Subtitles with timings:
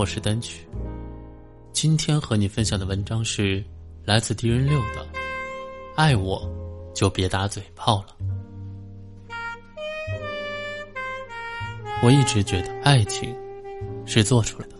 [0.00, 0.66] 我是单曲。
[1.74, 3.62] 今天和你分享的文章是
[4.02, 5.04] 来自敌人六的
[5.94, 6.50] 《爱我
[6.94, 8.16] 就别打嘴炮了》。
[12.02, 13.36] 我一直觉得爱情
[14.06, 14.74] 是做出来的。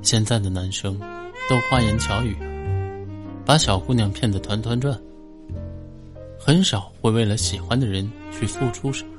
[0.00, 0.98] 现在的男生
[1.46, 2.34] 都花言巧语，
[3.44, 4.98] 把小姑娘骗得团团转，
[6.40, 9.10] 很少会为了喜欢的人去付出什么。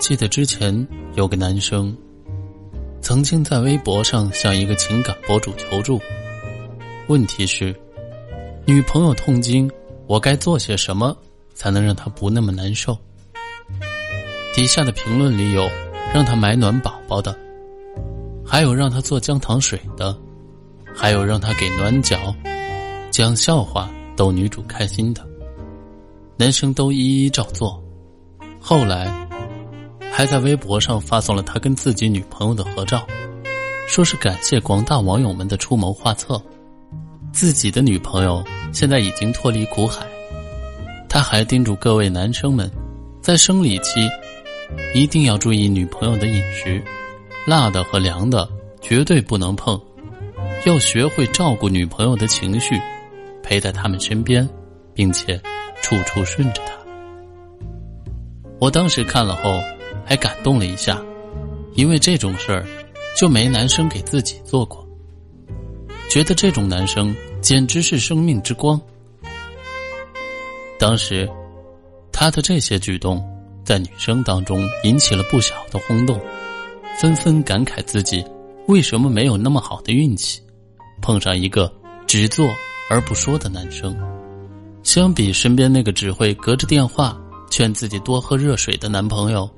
[0.00, 1.96] 记得之前有个男生，
[3.02, 6.00] 曾经在微博上向一个情感博主求助，
[7.08, 7.74] 问题是，
[8.64, 9.68] 女朋友痛经，
[10.06, 11.14] 我该做些什么
[11.52, 12.96] 才能让她不那么难受？
[14.54, 15.68] 底下的评论里有
[16.14, 17.36] 让她买暖宝宝的，
[18.46, 20.16] 还有让她做姜糖水的，
[20.94, 22.32] 还有让她给暖脚、
[23.10, 25.26] 讲笑话逗女主开心的，
[26.36, 27.82] 男生都一一照做，
[28.60, 29.21] 后来。
[30.14, 33.04] 还在微博上发送了他跟自己女朋友的合照，
[33.88, 36.40] 说是感谢广大网友们的出谋划策。
[37.32, 40.06] 自己的女朋友现在已经脱离苦海，
[41.08, 42.70] 他还叮嘱各位男生们，
[43.22, 44.06] 在生理期
[44.94, 46.80] 一定要注意女朋友的饮食，
[47.46, 48.46] 辣的和凉的
[48.82, 49.80] 绝对不能碰，
[50.66, 52.78] 要学会照顾女朋友的情绪，
[53.42, 54.46] 陪在他们身边，
[54.92, 55.40] 并且
[55.80, 56.72] 处处顺着她。
[58.60, 59.58] 我当时看了后。
[60.04, 61.00] 还感动了一下，
[61.74, 62.66] 因为这种事儿
[63.16, 64.86] 就没男生给自己做过，
[66.10, 68.80] 觉得这种男生简直是生命之光。
[70.78, 71.28] 当时
[72.12, 73.24] 他的这些举动
[73.64, 76.20] 在女生当中引起了不小的轰动，
[76.98, 78.24] 纷纷感慨自己
[78.66, 80.40] 为什么没有那么好的运气，
[81.00, 81.72] 碰上一个
[82.06, 82.48] 只做
[82.90, 83.96] 而不说的男生。
[84.82, 87.16] 相比身边那个只会隔着电话
[87.48, 89.48] 劝自己多喝热水的男朋友。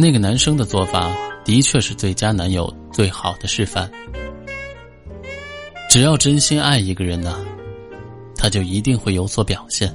[0.00, 1.12] 那个男生的做法
[1.44, 3.90] 的确是最佳男友最好的示范。
[5.90, 7.44] 只要真心爱一个人呢，
[8.36, 9.92] 他就一定会有所表现，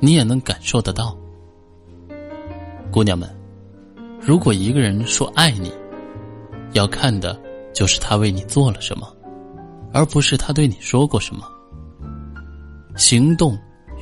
[0.00, 1.14] 你也能感受得到。
[2.90, 3.28] 姑娘们，
[4.22, 5.70] 如果一个人说爱你，
[6.72, 7.38] 要看的
[7.74, 9.06] 就是他为你做了什么，
[9.92, 11.46] 而不是他对你说过什么。
[12.96, 13.54] 行动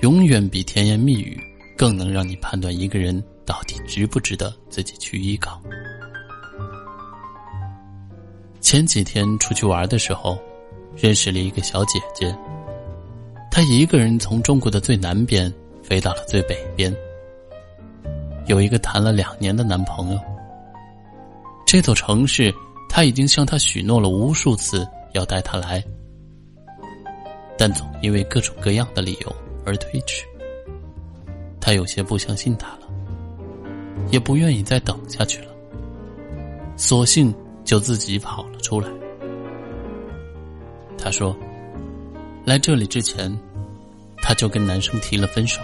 [0.02, 1.36] 永远比甜言蜜语
[1.76, 3.20] 更能让你判断一个人。
[3.44, 5.60] 到底值不值得自己去依靠？
[8.60, 10.38] 前几天出去玩的时候，
[10.97, 12.34] 认识了一个小姐姐。
[13.50, 15.52] 她一个人从中国的最南边
[15.82, 16.94] 飞到了最北边，
[18.47, 20.20] 有一个谈了两年的男朋友。
[21.66, 22.54] 这座城市，
[22.88, 25.84] 他已经向她许诺了无数次要带她来，
[27.58, 29.36] 但总因为各种各样的理由
[29.66, 30.25] 而推迟。
[31.60, 32.78] 她有些不相信他。
[34.12, 35.50] 也不愿意再等下去了，
[36.77, 37.34] 索性
[37.65, 38.87] 就自己跑了出来。
[40.99, 41.34] 他说
[42.45, 43.34] ：“来这里之前，
[44.19, 45.62] 他就跟男生提了分手。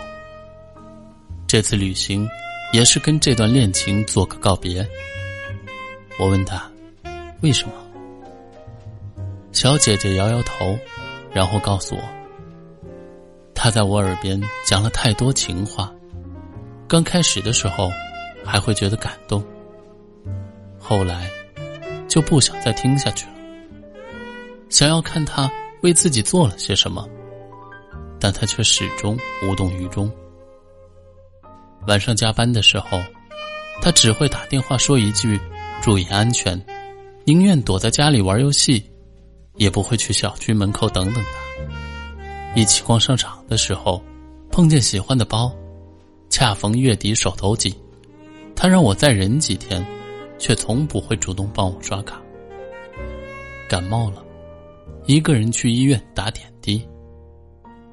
[1.47, 2.27] 这次旅行
[2.73, 4.85] 也是跟这段恋情做个告别。”
[6.19, 6.69] 我问他
[7.43, 7.75] ：“为什么？”
[9.53, 10.77] 小姐姐摇摇头，
[11.35, 12.03] 然后告诉我
[13.55, 15.93] ：“他在我耳边讲了太多情话，
[16.89, 17.91] 刚开始的时候。”
[18.51, 19.45] 还会觉得感动，
[20.79, 21.31] 后来
[22.09, 23.33] 就不想再听下去了。
[24.71, 25.51] 想要看他
[25.83, 27.07] 为自己做了些什么，
[28.19, 30.11] 但他却始终无动于衷。
[31.87, 32.99] 晚上加班的时候，
[33.83, 35.39] 他只会打电话说一句
[35.85, 36.59] “注意安全”，
[37.25, 38.83] 宁愿躲在家里玩游戏，
[39.57, 42.59] 也不会去小区门口等等他。
[42.59, 44.03] 一起逛商场的时候，
[44.51, 45.55] 碰见喜欢的包，
[46.31, 47.75] 恰逢月底手头紧。
[48.61, 49.87] 他让我再忍几天，
[50.37, 52.21] 却从不会主动帮我刷卡。
[53.69, 54.21] 感冒了，
[55.07, 56.85] 一个人去医院打点滴。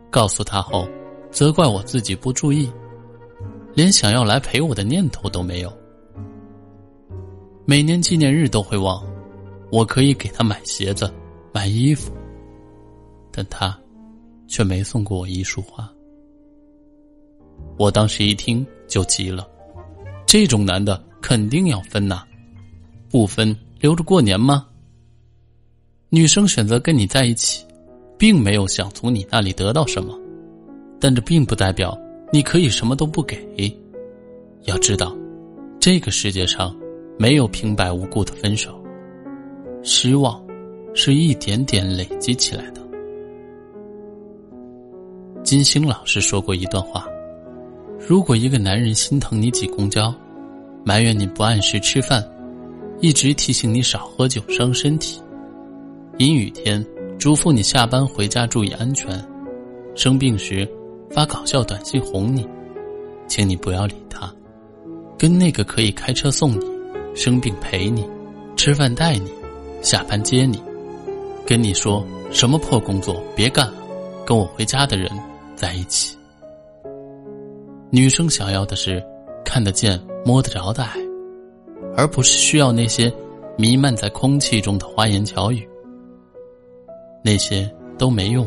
[0.09, 0.89] 告诉他后，
[1.29, 2.67] 责怪我自己不注意，
[3.75, 5.71] 连想要来陪我的念头都没有。
[7.63, 9.05] 每年纪念日都会忘，
[9.71, 11.13] 我可以给他买鞋子、
[11.53, 12.11] 买衣服，
[13.31, 13.79] 但他
[14.47, 15.87] 却没送过我一束花。
[17.77, 19.47] 我当时一听就急了。
[20.37, 22.21] 这种男的肯定要分呐，
[23.09, 24.67] 不分留着过年吗？
[26.09, 27.65] 女生选择跟你在一起，
[28.17, 30.13] 并没有想从你那里得到什么，
[30.99, 31.97] 但这并不代表
[32.33, 33.39] 你可以什么都不给。
[34.63, 35.15] 要知道，
[35.79, 36.75] 这个世界上
[37.17, 38.77] 没有平白无故的分手，
[39.83, 40.45] 失望
[40.93, 42.81] 是一点点累积起来的。
[45.45, 47.07] 金星老师说过一段话：
[48.05, 50.13] 如果一个男人心疼你挤公交，
[50.87, 52.23] 埋怨你不按时吃饭，
[53.01, 55.19] 一直提醒你少喝酒伤身体，
[56.19, 56.85] 阴雨天
[57.17, 59.19] 嘱咐你下班回家注意安全，
[59.95, 60.69] 生病时
[61.09, 62.47] 发搞笑短信哄你，
[63.27, 64.31] 请你不要理他。
[65.17, 66.65] 跟那个可以开车送你、
[67.15, 68.07] 生病陪你、
[68.55, 69.31] 吃饭带你、
[69.81, 70.61] 下班接你、
[71.47, 73.73] 跟你说什么破工作别干了、
[74.23, 75.09] 跟我回家的人
[75.55, 76.15] 在一起。
[77.89, 79.03] 女生想要的是
[79.43, 80.99] 看得见、摸得着的爱，
[81.95, 83.13] 而不是需要那些
[83.59, 85.65] 弥漫在空气中的花言巧语。
[87.23, 88.45] 那些都没用。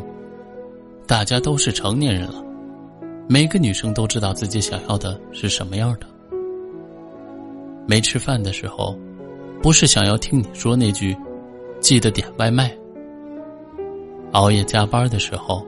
[1.06, 2.44] 大家都是成年人了，
[3.28, 6.06] 每个女生都知道自己想要的是什么样的。
[7.86, 8.98] 没吃饭的时候，
[9.62, 11.16] 不是想要听你说那句
[11.80, 12.68] “记得点外卖”；
[14.32, 15.64] 熬夜加班的时候，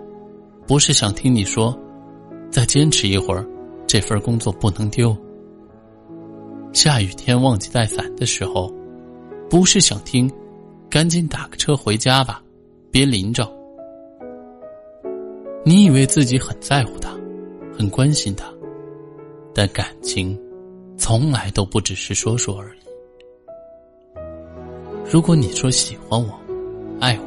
[0.67, 1.75] 不是想听你说
[2.51, 3.47] “再坚持一会儿，
[3.87, 5.11] 这份工作不能丢”；
[6.73, 8.73] 下雨天忘记带伞的时候，
[9.49, 10.31] 不是想听
[10.91, 12.43] “赶紧打个车回家吧，
[12.91, 13.51] 别淋着”。
[15.65, 17.11] 你以为自己很在乎他，
[17.77, 18.47] 很关心他，
[19.55, 20.39] 但感情。
[20.97, 22.81] 从来都不只是说说而已。
[25.11, 26.39] 如果你说喜欢我、
[27.01, 27.25] 爱我，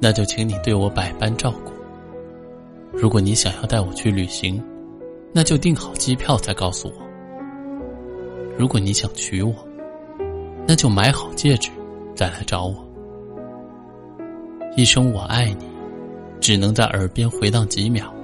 [0.00, 1.72] 那就请你对我百般照顾。
[2.96, 4.62] 如果你想要带我去旅行，
[5.32, 7.11] 那就订好机票再告诉我。
[8.62, 9.52] 如果你想娶我，
[10.68, 11.68] 那就买好戒指
[12.14, 12.76] 再来找我。
[14.76, 15.66] 一声“我爱你”，
[16.38, 18.14] 只能在耳边回荡几秒，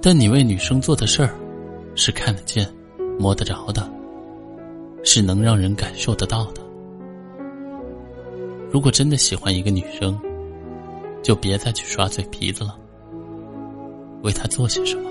[0.00, 1.34] 但你为女生做的事儿，
[1.96, 2.64] 是看得见。
[3.18, 3.90] 摸得着的，
[5.02, 6.62] 是能让人感受得到的。
[8.70, 10.16] 如果真的喜欢一个女生，
[11.20, 12.78] 就别再去耍嘴皮子了，
[14.22, 15.10] 为她做些什么。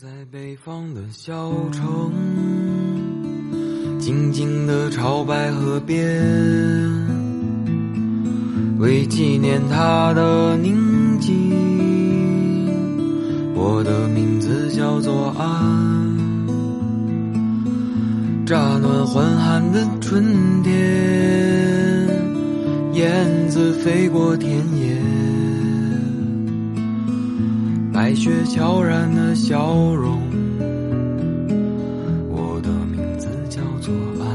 [0.00, 2.10] 在北方的小城，
[3.98, 6.24] 静静的朝白河边，
[8.78, 11.52] 为纪念他的宁静，
[13.54, 16.16] 我的名字叫做安。
[18.46, 20.72] 乍暖还寒的春天，
[22.94, 25.19] 燕子飞过田野。
[28.10, 30.20] 白雪悄然的笑容，
[32.28, 34.26] 我的名字叫做安。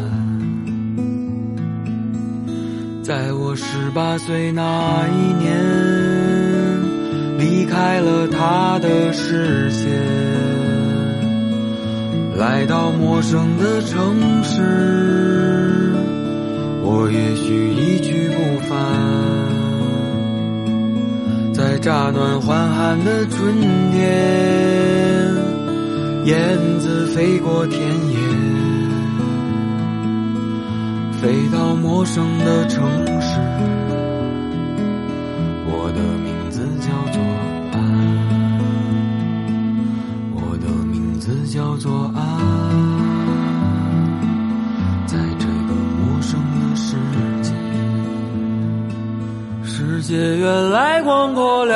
[3.03, 5.53] 在我十八岁那一年，
[7.37, 9.91] 离开了他的视线，
[12.37, 15.91] 来到陌生的城市，
[16.81, 19.34] 我也许一去不返。
[21.85, 23.53] 乍暖还寒的春
[23.91, 24.01] 天，
[26.25, 28.17] 燕子飞过田野，
[31.21, 32.83] 飞到陌生的城
[33.21, 33.39] 市。
[35.67, 37.21] 我的名字叫做
[37.71, 37.77] 安，
[40.33, 42.19] 我的名字叫做安。
[45.05, 46.95] 在这个陌生的世
[47.43, 47.53] 界
[49.67, 50.94] 世界原来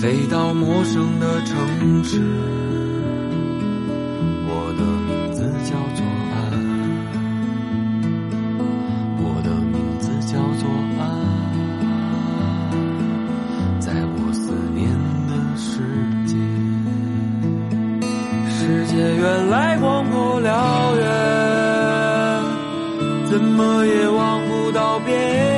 [0.00, 2.22] 飞到陌生的城市，
[4.46, 6.38] 我的名字叫做安，
[9.18, 11.02] 我的名字叫做安，
[13.80, 14.88] 在我思念
[15.26, 15.82] 的世
[16.26, 16.36] 界，
[18.48, 21.02] 世界原来广阔辽远，
[23.26, 25.57] 怎么也望不到边，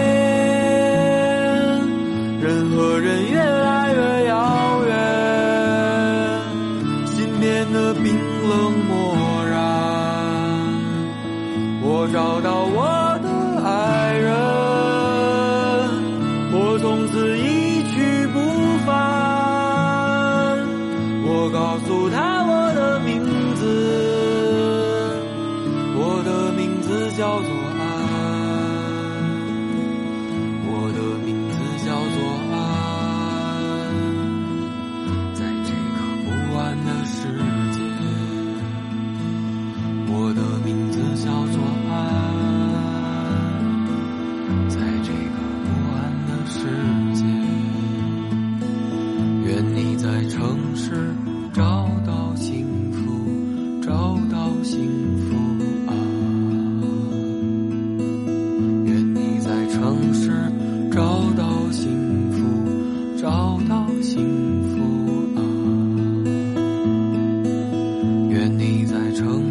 [69.13, 69.50] 城